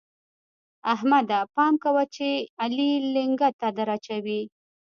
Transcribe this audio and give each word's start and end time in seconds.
احمده! 0.93 1.39
پام 1.55 1.73
کوه 1.83 2.03
چې 2.15 2.27
علي 2.63 2.89
لېنګته 3.13 3.67
دراچوي. 3.77 4.41